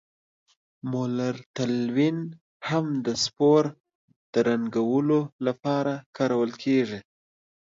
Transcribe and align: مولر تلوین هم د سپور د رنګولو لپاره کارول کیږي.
مولر 0.91 1.35
تلوین 1.55 2.17
هم 2.69 2.85
د 3.05 3.07
سپور 3.23 3.63
د 4.31 4.33
رنګولو 4.49 5.19
لپاره 5.47 5.93
کارول 6.17 6.51
کیږي. 6.63 6.99